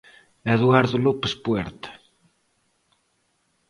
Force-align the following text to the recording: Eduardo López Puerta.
Eduardo 0.55 0.97
López 1.05 1.31
Puerta. 1.45 1.89